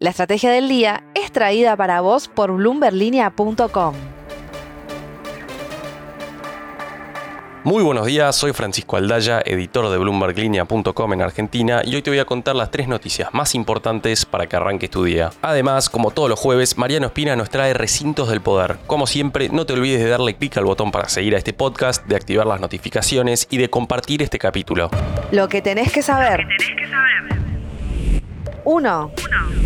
[0.00, 3.96] La estrategia del día es traída para vos por bloomberlinia.com.
[7.64, 12.20] Muy buenos días, soy Francisco Aldaya, editor de bloomberglinea.com en Argentina y hoy te voy
[12.20, 15.30] a contar las tres noticias más importantes para que arranques tu día.
[15.42, 18.76] Además, como todos los jueves, Mariano Espina nos trae recintos del poder.
[18.86, 22.06] Como siempre, no te olvides de darle clic al botón para seguir a este podcast,
[22.06, 24.90] de activar las notificaciones y de compartir este capítulo.
[25.32, 26.46] Lo que tenés que saber.
[28.68, 29.10] 1.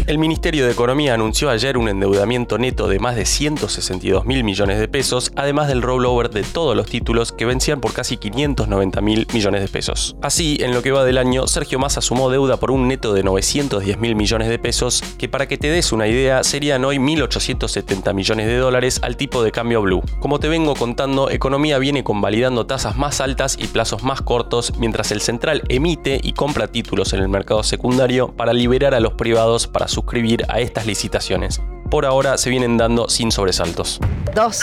[0.07, 4.79] El Ministerio de Economía anunció ayer un endeudamiento neto de más de 162 mil millones
[4.79, 9.27] de pesos, además del rollover de todos los títulos que vencían por casi 590 mil
[9.33, 10.15] millones de pesos.
[10.23, 13.25] Así, en lo que va del año, Sergio Massa sumó deuda por un neto de
[13.25, 18.15] 910 mil millones de pesos, que para que te des una idea serían hoy 1.870
[18.15, 20.03] millones de dólares al tipo de cambio blue.
[20.21, 25.11] Como te vengo contando, Economía viene convalidando tasas más altas y plazos más cortos, mientras
[25.11, 29.67] el central emite y compra títulos en el mercado secundario para liberar a los privados
[29.67, 31.61] para suscribir a estas licitaciones.
[31.91, 34.01] Por ahora se vienen dando sin sobresaltos.
[34.35, 34.61] 2.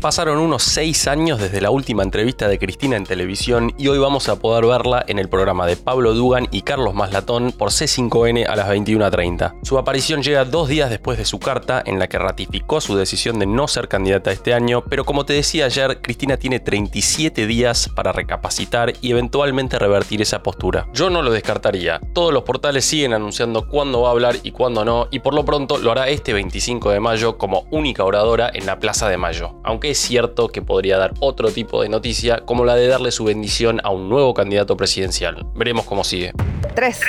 [0.00, 4.28] Pasaron unos 6 años desde la última entrevista de Cristina en televisión y hoy vamos
[4.28, 8.56] a poder verla en el programa de Pablo Dugan y Carlos Maslatón por C5N a
[8.56, 9.60] las 21.30.
[9.62, 13.38] Su aparición llega dos días después de su carta en la que ratificó su decisión
[13.38, 17.88] de no ser candidata este año, pero como te decía ayer, Cristina tiene 37 días
[17.94, 20.88] para recapacitar y eventualmente revertir esa postura.
[20.92, 22.00] Yo no lo descartaría.
[22.12, 25.44] Todos los portales siguen anunciando cuándo va a hablar y cuándo no, y por lo
[25.44, 29.54] pronto lo hará este 25 de mayo como única oradora en la Plaza de Mayo.
[29.72, 33.24] Aunque es cierto que podría dar otro tipo de noticia, como la de darle su
[33.24, 35.46] bendición a un nuevo candidato presidencial.
[35.54, 36.34] Veremos cómo sigue.
[36.74, 37.00] 3.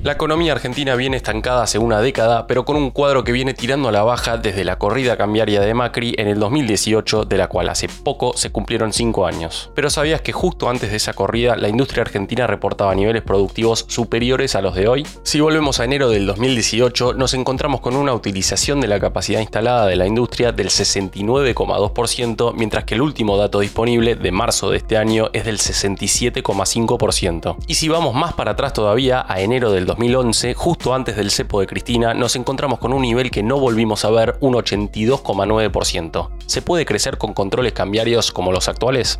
[0.00, 3.88] La economía argentina viene estancada hace una década, pero con un cuadro que viene tirando
[3.88, 7.68] a la baja desde la corrida cambiaria de Macri en el 2018, de la cual
[7.68, 9.72] hace poco se cumplieron 5 años.
[9.74, 14.54] Pero ¿sabías que justo antes de esa corrida la industria argentina reportaba niveles productivos superiores
[14.54, 15.04] a los de hoy?
[15.24, 19.86] Si volvemos a enero del 2018, nos encontramos con una utilización de la capacidad instalada
[19.86, 24.96] de la industria del 69,2%, mientras que el último dato disponible de marzo de este
[24.96, 27.56] año es del 67,5%.
[27.66, 31.60] Y si vamos más para atrás todavía, a enero del 2011, justo antes del cepo
[31.60, 36.28] de Cristina, nos encontramos con un nivel que no volvimos a ver, un 82,9%.
[36.46, 39.18] ¿Se puede crecer con controles cambiarios como los actuales?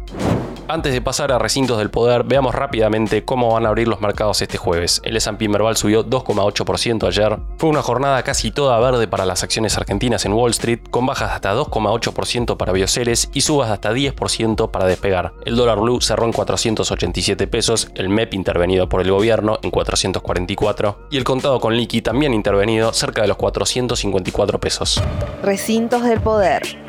[0.70, 4.42] Antes de pasar a recintos del poder, veamos rápidamente cómo van a abrir los mercados
[4.42, 5.00] este jueves.
[5.02, 7.38] El S&P Merval subió 2,8% ayer.
[7.56, 11.32] Fue una jornada casi toda verde para las acciones argentinas en Wall Street, con bajas
[11.32, 15.32] hasta 2,8% para Bioceres y subas hasta 10% para Despegar.
[15.46, 20.98] El dólar blue cerró en 487 pesos, el MEP intervenido por el gobierno en 444
[21.10, 25.02] y el contado con liqui también intervenido cerca de los 454 pesos.
[25.42, 26.87] Recintos del poder.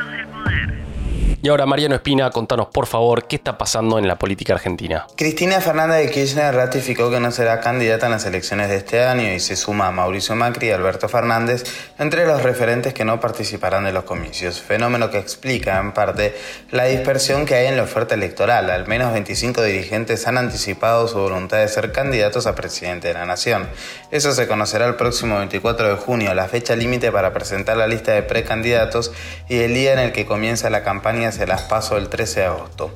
[1.42, 5.08] Y ahora, Mariano Espina, contanos por favor qué está pasando en la política argentina.
[5.16, 9.32] Cristina Fernández de Kirchner ratificó que no será candidata en las elecciones de este año
[9.32, 11.64] y se suma a Mauricio Macri y Alberto Fernández
[11.98, 16.36] entre los referentes que no participarán de los comicios, fenómeno que explica en parte
[16.72, 18.70] la dispersión que hay en la oferta electoral.
[18.70, 23.26] Al menos 25 dirigentes han anticipado su voluntad de ser candidatos a presidente de la
[23.26, 23.70] nación.
[24.12, 28.12] Eso se conocerá el próximo 24 de junio, la fecha límite para presentar la lista
[28.12, 29.14] de precandidatos
[29.48, 32.46] y el día en el que comienza la campaña se las pasó el 13 de
[32.46, 32.92] agosto.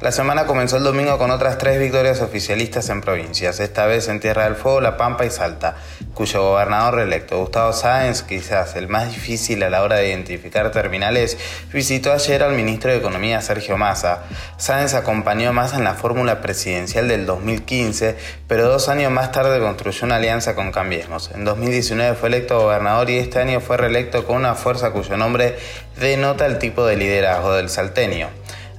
[0.00, 4.20] La semana comenzó el domingo con otras tres victorias oficialistas en provincias, esta vez en
[4.20, 5.74] Tierra del Fuego, La Pampa y Salta,
[6.14, 11.36] cuyo gobernador reelecto, Gustavo Sáenz, quizás el más difícil a la hora de identificar terminales,
[11.72, 14.22] visitó ayer al ministro de Economía Sergio Massa.
[14.56, 18.16] Sáenz acompañó a Massa en la fórmula presidencial del 2015,
[18.46, 21.32] pero dos años más tarde construyó una alianza con Cambiemos.
[21.34, 25.58] En 2019 fue electo gobernador y este año fue reelecto con una fuerza cuyo nombre
[25.98, 28.28] denota el tipo de liderazgo del salteño.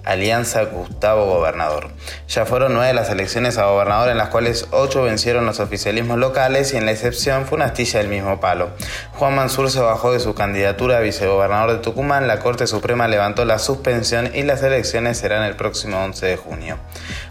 [0.09, 1.91] Alianza Gustavo Gobernador.
[2.27, 6.73] Ya fueron nueve las elecciones a gobernador en las cuales ocho vencieron los oficialismos locales
[6.73, 8.71] y en la excepción fue una astilla del mismo palo.
[9.13, 13.45] Juan Mansur se bajó de su candidatura a vicegobernador de Tucumán, la Corte Suprema levantó
[13.45, 16.79] la suspensión y las elecciones serán el próximo 11 de junio.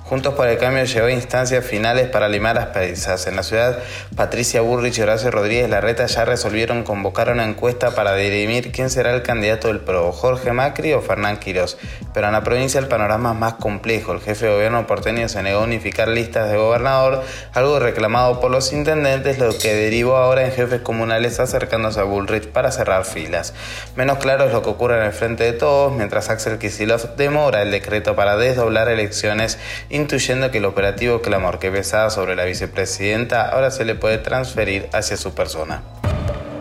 [0.09, 3.27] Juntos por el Cambio llevó instancias finales para limar las perezas.
[3.27, 3.79] En la ciudad,
[4.17, 9.15] Patricia Burrich y Horacio Rodríguez Larreta ya resolvieron convocar una encuesta para dirimir quién será
[9.15, 11.77] el candidato del PRO, Jorge Macri o Fernán Quirós.
[12.15, 14.13] Pero en la provincia el panorama es más complejo.
[14.13, 17.23] El jefe de gobierno porteño se negó a unificar listas de gobernador,
[17.53, 22.49] algo reclamado por los intendentes, lo que derivó ahora en jefes comunales acercándose a Bullrich
[22.49, 23.53] para cerrar filas.
[23.95, 27.61] Menos claro es lo que ocurre en el frente de todos, mientras Axel Kisilov demora
[27.61, 29.59] el decreto para desdoblar elecciones
[29.99, 34.89] intuyendo que el operativo clamor que pesaba sobre la vicepresidenta ahora se le puede transferir
[34.93, 35.83] hacia su persona.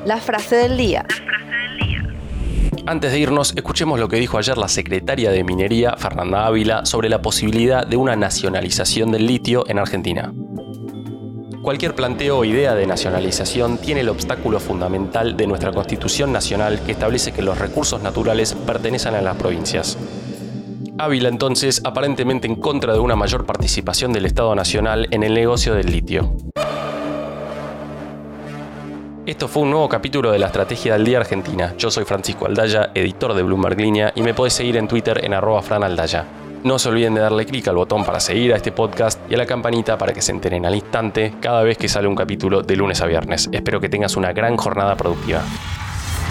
[0.06, 1.06] La frase del día.
[2.86, 7.10] Antes de irnos, escuchemos lo que dijo ayer la secretaria de Minería, Fernanda Ávila, sobre
[7.10, 10.32] la posibilidad de una nacionalización del litio en Argentina.
[11.62, 16.94] Cualquier planteo o idea de nacionalización tiene el obstáculo fundamental de nuestra Constitución Nacional que
[16.94, 19.98] establece que los recursos naturales pertenecen a las provincias.
[21.00, 25.76] Ávila entonces aparentemente en contra de una mayor participación del Estado Nacional en el negocio
[25.76, 26.36] del litio.
[29.28, 31.76] Esto fue un nuevo capítulo de la Estrategia del Día Argentina.
[31.78, 35.34] Yo soy Francisco Aldaya, editor de Bloomberg Línea, y me podés seguir en Twitter en
[35.34, 36.26] arroba franaldaya.
[36.64, 39.38] No se olviden de darle clic al botón para seguir a este podcast y a
[39.38, 42.76] la campanita para que se enteren al instante cada vez que sale un capítulo de
[42.76, 43.50] lunes a viernes.
[43.52, 45.44] Espero que tengas una gran jornada productiva.